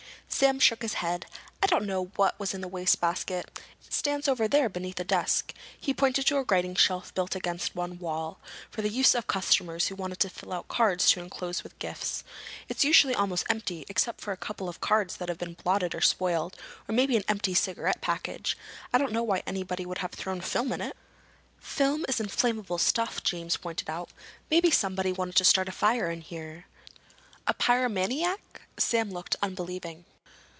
Sam 0.33 0.59
shook 0.59 0.81
his 0.81 0.95
head. 0.95 1.27
"I 1.61 1.67
don't 1.67 1.85
know 1.85 2.05
what 2.15 2.39
was 2.39 2.55
in 2.55 2.61
the 2.61 2.97
basket. 2.99 3.59
It 3.85 3.93
stands 3.93 4.27
over 4.27 4.47
there, 4.47 4.69
beneath 4.69 4.95
that 4.95 5.05
desk." 5.07 5.53
He 5.79 5.93
pointed 5.93 6.25
to 6.27 6.37
a 6.37 6.43
writing 6.43 6.73
shelf 6.73 7.13
built 7.13 7.35
against 7.35 7.75
one 7.75 7.99
wall, 7.99 8.39
for 8.71 8.81
the 8.81 8.89
use 8.89 9.13
of 9.13 9.27
customers 9.27 9.87
who 9.87 9.95
wanted 9.95 10.19
to 10.21 10.29
fill 10.31 10.51
out 10.53 10.67
cards 10.67 11.11
to 11.11 11.19
enclose 11.19 11.61
with 11.61 11.77
gifts. 11.77 12.23
"It's 12.69 12.83
usually 12.83 13.13
almost 13.13 13.45
empty, 13.51 13.85
except 13.87 14.19
for 14.19 14.31
a 14.31 14.37
couple 14.37 14.67
of 14.67 14.81
cards 14.81 15.17
that 15.17 15.29
have 15.29 15.37
been 15.37 15.53
blotted 15.61 15.93
or 15.93 16.01
spoiled, 16.01 16.57
or 16.89 16.93
maybe 16.95 17.15
an 17.17 17.25
empty 17.27 17.53
cigarette 17.53 18.01
package. 18.01 18.57
I 18.91 18.97
don't 18.97 19.11
know 19.13 19.23
why 19.23 19.43
anybody 19.45 19.85
would 19.85 19.99
have 19.99 20.11
thrown 20.11 20.41
film 20.41 20.71
in 20.71 20.81
it." 20.81 20.97
"Film 21.59 22.03
is 22.09 22.19
inflammable 22.19 22.79
stuff," 22.79 23.21
James 23.21 23.57
pointed 23.57 23.91
out. 23.91 24.09
"Maybe 24.49 24.71
somebody 24.71 25.11
wanted 25.11 25.35
to 25.35 25.45
start 25.45 25.69
a 25.69 25.71
fire 25.71 26.09
in 26.09 26.21
here." 26.21 26.65
"A 27.45 27.53
pyromaniac?" 27.53 28.39
Sam 28.79 29.11
looked 29.11 29.35
unbelieving. 29.43 30.05